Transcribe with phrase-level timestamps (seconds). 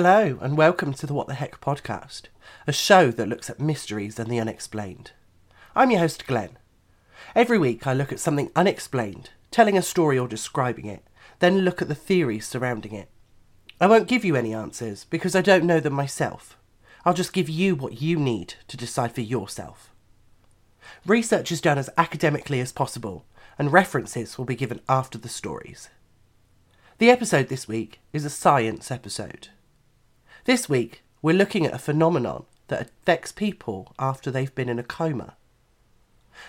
[0.00, 2.26] Hello, and welcome to the What the Heck podcast,
[2.68, 5.10] a show that looks at mysteries and the unexplained.
[5.74, 6.56] I'm your host, Glen.
[7.34, 11.02] Every week I look at something unexplained, telling a story or describing it,
[11.40, 13.08] then look at the theories surrounding it.
[13.80, 16.56] I won't give you any answers because I don't know them myself.
[17.04, 19.92] I'll just give you what you need to decide for yourself.
[21.06, 23.24] Research is done as academically as possible,
[23.58, 25.88] and references will be given after the stories.
[26.98, 29.48] The episode this week is a science episode.
[30.44, 34.84] This week, we're looking at a phenomenon that affects people after they've been in a
[34.84, 35.36] coma.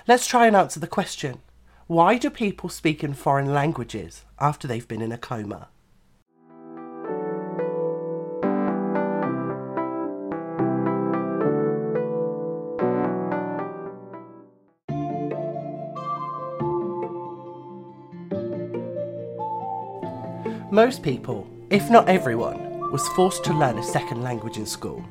[0.08, 1.40] Let's try and answer the question
[1.88, 5.70] why do people speak in foreign languages after they've been in a coma?
[20.72, 25.04] Most people, if not everyone, was forced to learn a second language in school.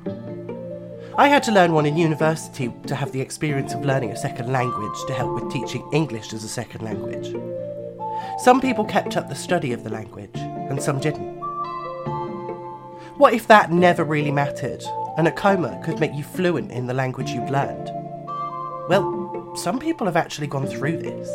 [1.16, 4.52] I had to learn one in university to have the experience of learning a second
[4.52, 7.34] language to help with teaching English as a second language.
[8.38, 11.36] Some people kept up the study of the language, and some didn't.
[13.16, 14.84] What if that never really mattered,
[15.16, 17.90] and a coma could make you fluent in the language you'd learned?
[18.88, 21.28] Well, some people have actually gone through this.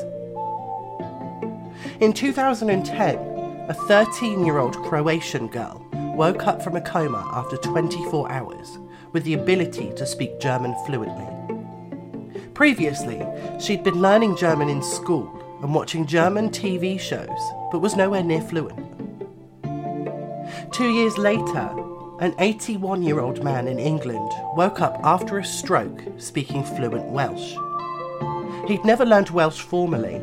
[1.99, 3.17] In 2010,
[3.69, 5.82] a 13 year old Croatian girl
[6.13, 8.77] woke up from a coma after 24 hours
[9.11, 11.27] with the ability to speak German fluently.
[12.53, 13.25] Previously,
[13.59, 18.41] she'd been learning German in school and watching German TV shows, but was nowhere near
[18.41, 18.79] fluent.
[20.71, 21.69] Two years later,
[22.19, 27.55] an 81 year old man in England woke up after a stroke speaking fluent Welsh.
[28.67, 30.15] He'd never learned Welsh formally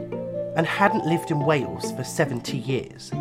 [0.56, 3.12] and hadn't lived in Wales for 70 years.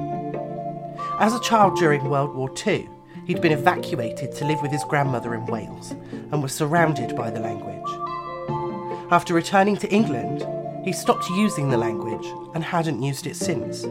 [1.19, 2.87] As a child during World War II,
[3.25, 5.91] he'd been evacuated to live with his grandmother in Wales
[6.31, 9.11] and was surrounded by the language.
[9.11, 10.47] After returning to England,
[10.85, 12.25] he stopped using the language
[12.55, 13.81] and hadn't used it since.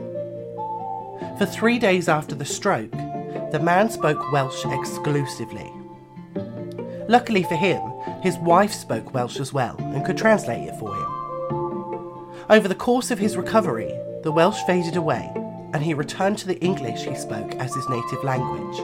[1.37, 2.93] For three days after the stroke,
[3.53, 5.71] the man spoke Welsh exclusively.
[7.11, 7.83] Luckily for him,
[8.23, 12.47] his wife spoke Welsh as well and could translate it for him.
[12.49, 15.31] Over the course of his recovery, the Welsh faded away
[15.73, 18.79] and he returned to the English he spoke as his native language.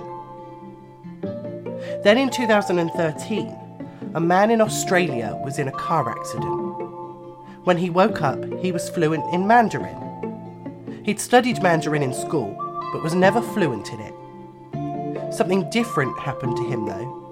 [2.02, 3.56] Then in 2013,
[4.14, 6.60] a man in Australia was in a car accident.
[7.64, 11.02] When he woke up, he was fluent in Mandarin.
[11.04, 12.54] He'd studied Mandarin in school,
[12.92, 15.34] but was never fluent in it.
[15.34, 17.22] Something different happened to him, though.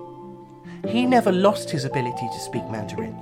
[0.89, 3.17] He never lost his ability to speak Mandarin.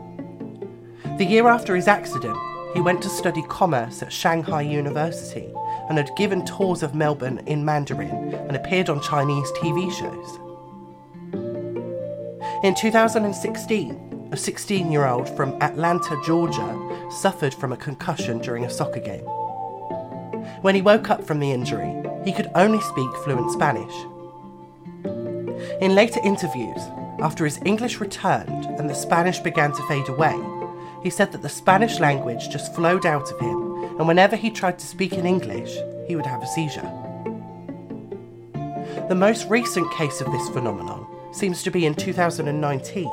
[1.19, 2.39] The year after his accident,
[2.73, 5.53] he went to study commerce at Shanghai University
[5.91, 10.39] and had given tours of Melbourne in Mandarin and appeared on Chinese TV shows.
[12.63, 18.71] In 2016, a 16 year old from Atlanta, Georgia, suffered from a concussion during a
[18.71, 19.25] soccer game.
[20.63, 21.93] When he woke up from the injury,
[22.25, 23.95] he could only speak fluent Spanish.
[25.81, 26.81] In later interviews,
[27.21, 30.39] after his English returned and the Spanish began to fade away,
[31.03, 33.60] he said that the Spanish language just flowed out of him
[34.01, 35.77] and whenever he tried to speak in English,
[36.09, 36.91] he would have a seizure.
[39.11, 43.05] The most recent case of this phenomenon seems to be in 2019,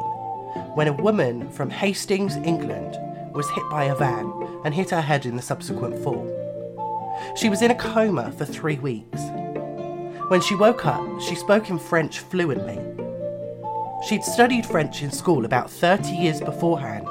[0.76, 2.96] when a woman from Hastings, England,
[3.36, 4.32] was hit by a van
[4.64, 6.26] and hit her head in the subsequent fall.
[7.36, 9.22] She was in a coma for three weeks.
[10.30, 12.80] When she woke up, she spoke in French fluently.
[14.08, 17.10] She'd studied French in school about 30 years beforehand,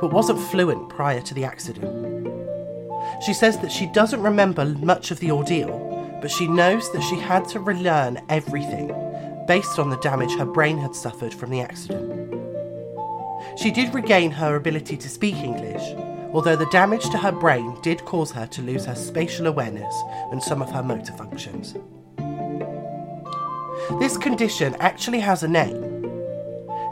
[0.00, 2.37] but wasn't fluent prior to the accident.
[3.20, 7.16] She says that she doesn't remember much of the ordeal, but she knows that she
[7.16, 8.88] had to relearn everything
[9.46, 12.34] based on the damage her brain had suffered from the accident.
[13.56, 15.82] She did regain her ability to speak English,
[16.32, 19.94] although the damage to her brain did cause her to lose her spatial awareness
[20.30, 21.74] and some of her motor functions.
[23.98, 25.82] This condition actually has a name.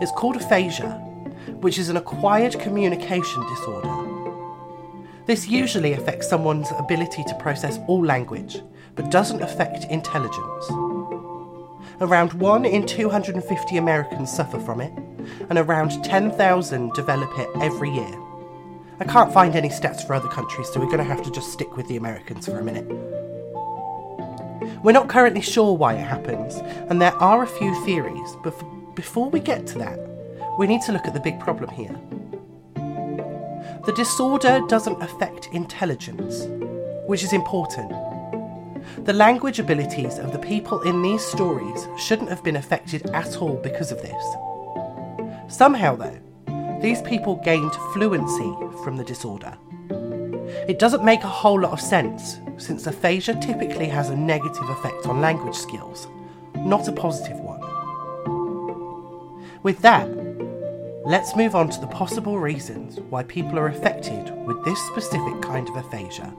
[0.00, 0.92] It's called aphasia,
[1.60, 4.05] which is an acquired communication disorder
[5.26, 8.62] this usually affects someone's ability to process all language,
[8.94, 10.70] but doesn't affect intelligence.
[12.00, 14.92] Around 1 in 250 Americans suffer from it,
[15.50, 18.22] and around 10,000 develop it every year.
[19.00, 21.52] I can't find any stats for other countries, so we're going to have to just
[21.52, 22.86] stick with the Americans for a minute.
[24.82, 26.56] We're not currently sure why it happens,
[26.88, 28.54] and there are a few theories, but
[28.94, 29.98] before we get to that,
[30.58, 31.98] we need to look at the big problem here.
[33.86, 36.48] The disorder doesn't affect intelligence,
[37.06, 37.92] which is important.
[39.04, 43.54] The language abilities of the people in these stories shouldn't have been affected at all
[43.54, 44.24] because of this.
[45.46, 46.18] Somehow, though,
[46.82, 48.52] these people gained fluency
[48.82, 49.56] from the disorder.
[50.66, 55.06] It doesn't make a whole lot of sense, since aphasia typically has a negative effect
[55.06, 56.08] on language skills,
[56.56, 57.60] not a positive one.
[59.62, 60.08] With that,
[61.06, 65.68] let's move on to the possible reasons why people are affected with this specific kind
[65.68, 66.34] of aphasia.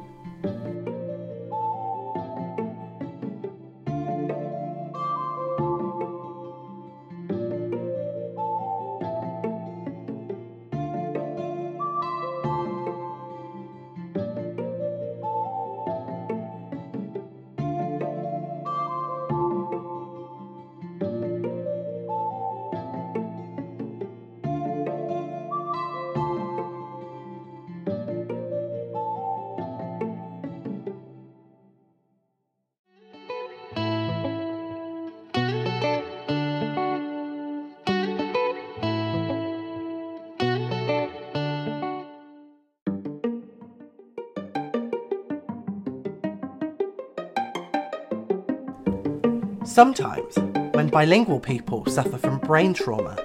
[49.67, 50.37] Sometimes,
[50.73, 53.17] when bilingual people suffer from brain trauma,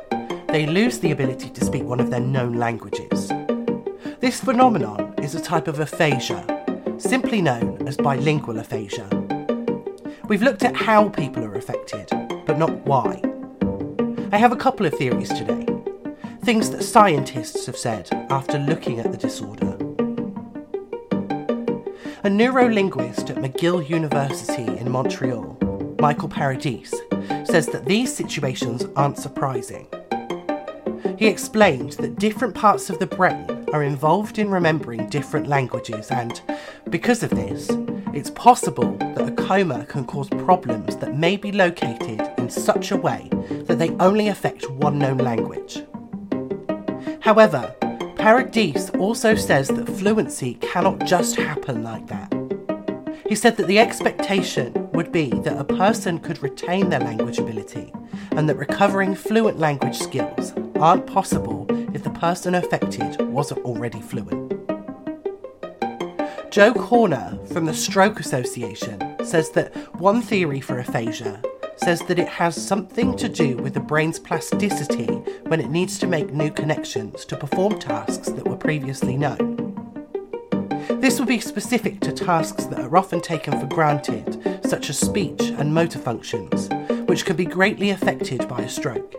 [0.48, 3.28] they lose the ability to speak one of their known languages.
[4.18, 6.44] This phenomenon is a type of aphasia,
[6.98, 9.08] simply known as bilingual aphasia.
[10.28, 12.08] We've looked at how people are affected,
[12.44, 13.22] but not why.
[14.32, 15.64] I have a couple of theories today,
[16.42, 19.78] things that scientists have said after looking at the disorder.
[22.24, 25.51] A neurolinguist at McGill University in Montreal
[26.02, 26.90] Michael Paradis,
[27.44, 29.87] says that these situations aren't surprising.
[31.16, 36.43] He explained that different parts of the brain are involved in remembering different languages, and
[36.90, 37.70] because of this,
[38.12, 42.96] it's possible that a coma can cause problems that may be located in such a
[42.96, 43.28] way
[43.66, 45.84] that they only affect one known language.
[47.20, 47.76] However,
[48.16, 52.34] Paradis also says that fluency cannot just happen like that.
[53.28, 57.93] He said that the expectation would be that a person could retain their language ability
[58.37, 64.52] and that recovering fluent language skills aren't possible if the person affected wasn't already fluent.
[66.52, 71.43] Joe Korner from the Stroke Association says that one theory for aphasia
[71.78, 75.06] says that it has something to do with the brain's plasticity
[75.48, 79.62] when it needs to make new connections to perform tasks that were previously known.
[81.00, 85.42] This will be specific to tasks that are often taken for granted, such as speech
[85.58, 86.70] and motor functions,
[87.04, 89.14] which can be greatly affected by a stroke.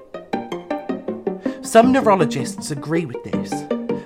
[1.61, 3.61] Some neurologists agree with this,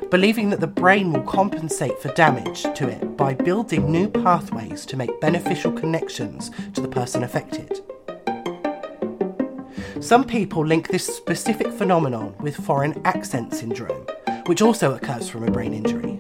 [0.10, 4.98] believing that the brain will compensate for damage to it by building new pathways to
[4.98, 7.80] make beneficial connections to the person affected.
[10.02, 14.06] Some people link this specific phenomenon with foreign accent syndrome,
[14.48, 16.20] which also occurs from a brain injury.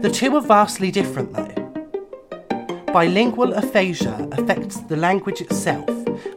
[0.00, 1.59] The two are vastly different, though.
[2.92, 5.88] Bilingual aphasia affects the language itself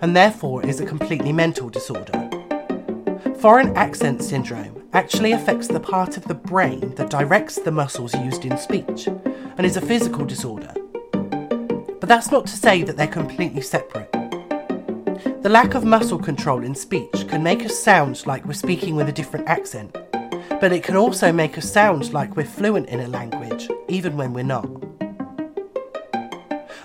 [0.01, 2.29] and therefore is a completely mental disorder.
[3.39, 8.45] Foreign accent syndrome actually affects the part of the brain that directs the muscles used
[8.45, 10.74] in speech and is a physical disorder.
[11.12, 14.12] But that's not to say that they're completely separate.
[15.41, 19.10] The lack of muscle control in speech can make us sound like we're speaking with
[19.10, 19.98] a different accent
[20.60, 24.31] but it can also make us sound like we're fluent in a language, even when
[24.31, 24.83] we're not.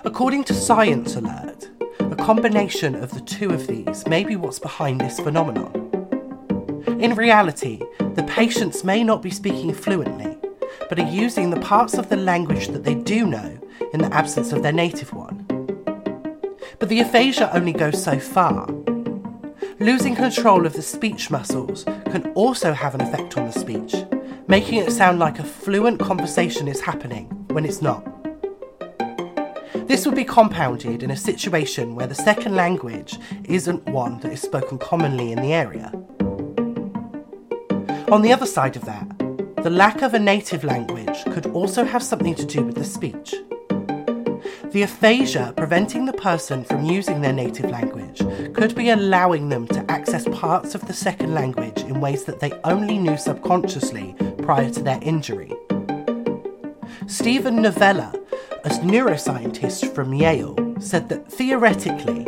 [0.03, 5.01] According to Science Alert, a combination of the two of these may be what's behind
[5.01, 5.73] this phenomenon.
[6.99, 10.37] In reality, the patients may not be speaking fluently,
[10.87, 13.59] but are using the parts of the language that they do know
[13.93, 15.45] in the absence of their native one.
[16.79, 18.67] But the aphasia only goes so far,
[19.81, 23.95] Losing control of the speech muscles can also have an effect on the speech,
[24.49, 28.18] making it sound like a fluent conversation is happening when it's not.
[29.89, 34.39] This would be compounded in a situation where the second language isn't one that is
[34.39, 35.91] spoken commonly in the area.
[38.11, 39.07] On the other side of that,
[39.63, 43.33] the lack of a native language could also have something to do with the speech.
[44.65, 48.19] The aphasia preventing the person from using their native language
[48.53, 52.51] could be allowing them to access parts of the second language in ways that they
[52.63, 55.51] only knew subconsciously prior to their injury.
[57.07, 58.13] Steven Novella,
[58.65, 62.27] a neuroscientist from Yale, said that theoretically,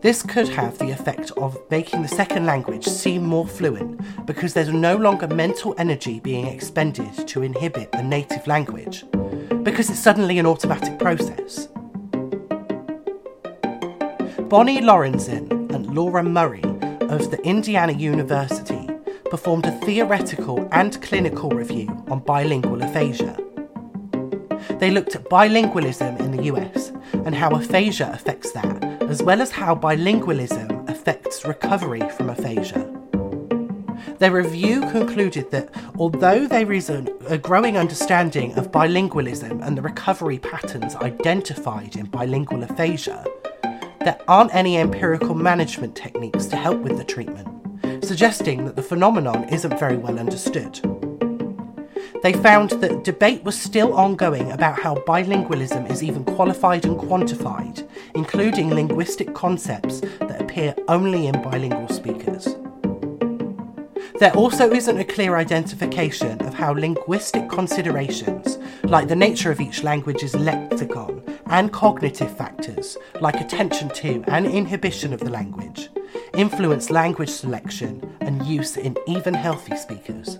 [0.00, 4.72] this could have the effect of making the second language seem more fluent because there's
[4.72, 9.04] no longer mental energy being expended to inhibit the native language,
[9.62, 11.68] because it's suddenly an automatic process.
[14.48, 16.64] Bonnie Lorenzen and Laura Murray
[17.08, 18.88] of the Indiana University
[19.30, 23.36] performed a theoretical and clinical review on bilingual aphasia.
[24.78, 29.50] They looked at bilingualism in the US and how aphasia affects that, as well as
[29.50, 32.88] how bilingualism affects recovery from aphasia.
[34.18, 40.38] Their review concluded that although there is a, growing understanding of bilingualism and the recovery
[40.38, 43.24] patterns identified in bilingual aphasia,
[44.00, 47.48] there aren't any empirical management techniques to help with the treatment,
[48.04, 50.80] suggesting that the phenomenon isn't very well understood.
[52.22, 57.88] They found that debate was still ongoing about how bilingualism is even qualified and quantified,
[58.14, 62.46] including linguistic concepts that appear only in bilingual speakers.
[64.20, 69.82] There also isn't a clear identification of how linguistic considerations, like the nature of each
[69.82, 75.88] language's lexicon, and cognitive factors, like attention to and inhibition of the language,
[76.34, 80.38] influence language selection and use in even healthy speakers.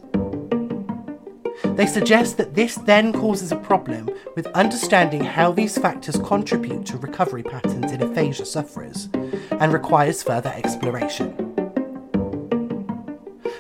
[1.75, 6.99] They suggest that this then causes a problem with understanding how these factors contribute to
[6.99, 9.09] recovery patterns in aphasia sufferers
[9.53, 11.35] and requires further exploration.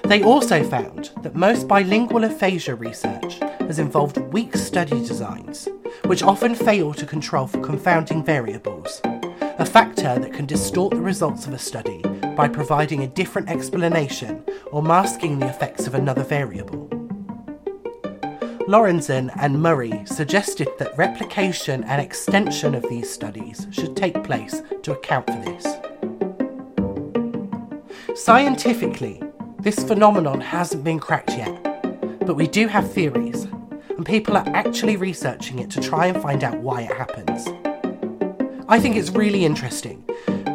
[0.04, 5.66] They also found that most bilingual aphasia research has involved weak study designs,
[6.04, 11.46] which often fail to control for confounding variables, a factor that can distort the results
[11.46, 12.02] of a study
[12.36, 17.01] by providing a different explanation or masking the effects of another variable.
[18.68, 24.92] Lorenzen and Murray suggested that replication and extension of these studies should take place to
[24.92, 25.66] account for this.
[28.14, 29.20] Scientifically,
[29.58, 31.60] this phenomenon hasn't been cracked yet,
[32.24, 33.48] but we do have theories,
[33.88, 37.48] and people are actually researching it to try and find out why it happens.
[38.68, 40.04] I think it's really interesting,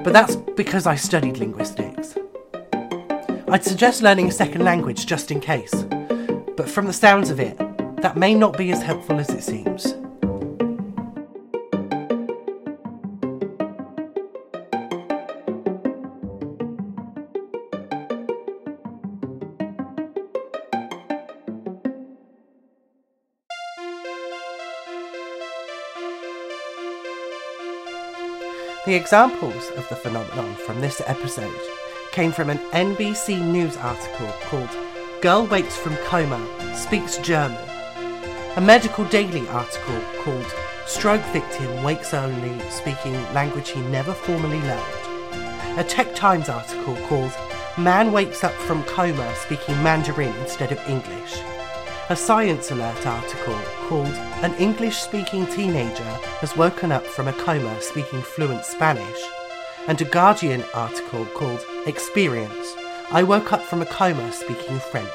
[0.04, 2.18] but that's because I studied linguistics.
[3.50, 5.74] I'd suggest learning a second language just in case,
[6.56, 7.60] but from the sounds of it,
[8.02, 9.96] that may not be as helpful as it seems.
[28.86, 31.60] The examples of the phenomenon from this episode
[32.14, 34.70] came from an NBC News article called
[35.22, 36.40] Girl Wakes from Coma,
[36.74, 37.58] Speaks German,
[38.58, 40.52] a medical daily article called
[40.88, 47.32] Stroke Victim Wakes Only, Speaking Language He Never Formally Learned, a Tech Times article called
[47.78, 51.40] Man Wakes Up from Coma Speaking Mandarin Instead of English,
[52.10, 54.08] a Science Alert article called
[54.42, 56.04] An English Speaking Teenager
[56.42, 59.22] Has Woken Up from a Coma Speaking Fluent Spanish,
[59.88, 62.74] and a Guardian article called Experience.
[63.12, 65.08] I Woke Up from a Coma Speaking French.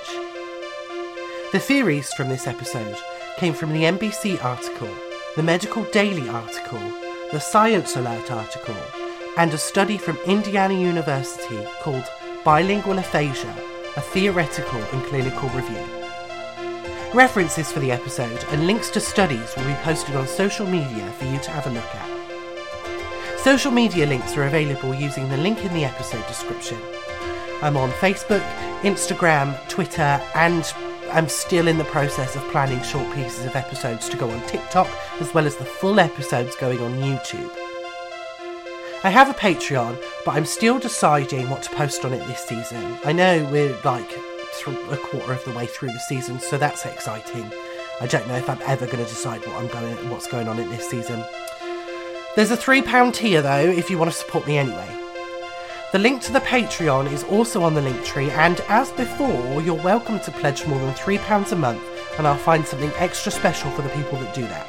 [1.51, 2.97] The theories from this episode
[3.39, 4.89] came from the NBC article,
[5.37, 6.81] the Medical Daily article,
[7.33, 8.77] the Science Alert article,
[9.37, 12.05] and a study from Indiana University called
[12.45, 13.55] Bilingual Aphasia,
[13.97, 15.85] a theoretical and clinical review.
[17.15, 21.25] References for the episode and links to studies will be posted on social media for
[21.25, 23.39] you to have a look at.
[23.39, 26.79] Social media links are available using the link in the episode description.
[27.61, 28.43] I'm on Facebook,
[28.83, 30.65] Instagram, Twitter, and
[31.12, 34.88] I'm still in the process of planning short pieces of episodes to go on TikTok,
[35.21, 37.50] as well as the full episodes going on YouTube.
[39.04, 42.97] I have a Patreon, but I'm still deciding what to post on it this season.
[43.04, 44.11] I know we're like
[44.66, 47.50] a quarter of the way through the season, so that's exciting.
[48.00, 50.59] I don't know if I'm ever going to decide what I'm going, what's going on
[50.59, 51.23] in this season.
[52.37, 55.02] There's a three pound tier though, if you want to support me anyway.
[55.93, 59.75] The link to the Patreon is also on the link tree, and as before, you're
[59.75, 61.83] welcome to pledge more than £3 a month,
[62.17, 64.67] and I'll find something extra special for the people that do that.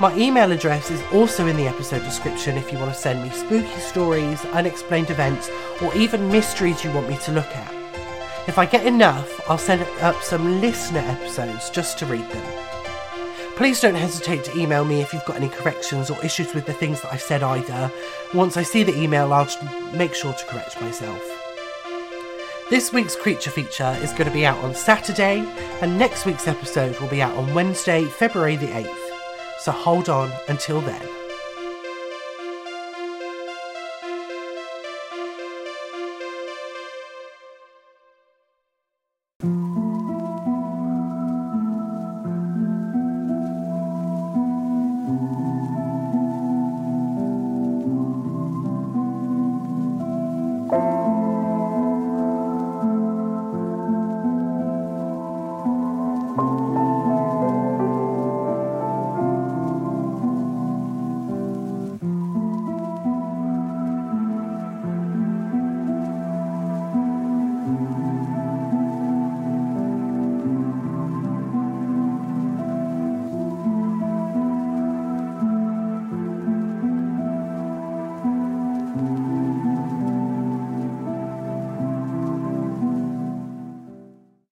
[0.00, 3.28] My email address is also in the episode description if you want to send me
[3.28, 5.50] spooky stories, unexplained events,
[5.82, 7.74] or even mysteries you want me to look at.
[8.48, 12.75] If I get enough, I'll send up some listener episodes just to read them.
[13.56, 16.74] Please don't hesitate to email me if you've got any corrections or issues with the
[16.74, 17.90] things that I've said either.
[18.34, 19.48] Once I see the email, I'll
[19.94, 21.22] make sure to correct myself.
[22.68, 25.38] This week's creature feature is going to be out on Saturday,
[25.80, 29.08] and next week's episode will be out on Wednesday, February the 8th.
[29.60, 31.25] So hold on until then.